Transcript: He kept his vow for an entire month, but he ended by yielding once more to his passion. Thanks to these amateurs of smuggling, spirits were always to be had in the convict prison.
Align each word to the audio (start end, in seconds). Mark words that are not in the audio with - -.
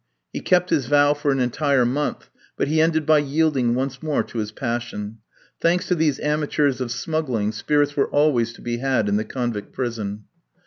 He 0.33 0.39
kept 0.39 0.71
his 0.71 0.87
vow 0.87 1.13
for 1.13 1.29
an 1.31 1.39
entire 1.39 1.85
month, 1.85 2.31
but 2.57 2.67
he 2.67 2.81
ended 2.81 3.05
by 3.05 3.19
yielding 3.19 3.75
once 3.75 4.01
more 4.01 4.23
to 4.23 4.39
his 4.39 4.51
passion. 4.51 5.19
Thanks 5.59 5.87
to 5.89 5.93
these 5.93 6.19
amateurs 6.21 6.81
of 6.81 6.89
smuggling, 6.91 7.51
spirits 7.51 7.95
were 7.95 8.09
always 8.09 8.51
to 8.53 8.63
be 8.63 8.77
had 8.77 9.07
in 9.07 9.17
the 9.17 9.25
convict 9.25 9.73
prison. 9.73 10.23